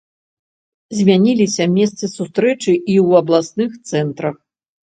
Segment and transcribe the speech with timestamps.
[0.99, 4.35] Змяніліся месцы сустрэчы і ў абласных цэнтрах.